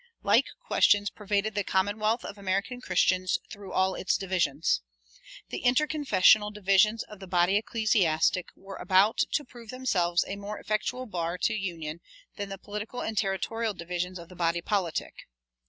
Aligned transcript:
Like 0.23 0.47
questions 0.65 1.11
pervaded 1.11 1.53
the 1.53 1.63
commonwealth 1.63 2.25
of 2.25 2.39
American 2.39 2.81
Christians 2.81 3.37
through 3.51 3.71
all 3.71 3.93
its 3.93 4.17
divisions. 4.17 4.81
The 5.49 5.61
interconfessional 5.63 6.51
divisions 6.51 7.03
of 7.03 7.19
the 7.19 7.27
body 7.27 7.55
ecclesiastic 7.55 8.47
were 8.55 8.77
about 8.77 9.19
to 9.31 9.45
prove 9.45 9.69
themselves 9.69 10.25
a 10.27 10.37
more 10.37 10.57
effectual 10.57 11.05
bar 11.05 11.37
to 11.43 11.53
union 11.53 12.01
than 12.35 12.49
the 12.49 12.57
political 12.57 13.01
and 13.01 13.15
territorial 13.15 13.75
divisions 13.75 14.17
of 14.17 14.27
the 14.27 14.35
body 14.35 14.59
politic. 14.61 15.13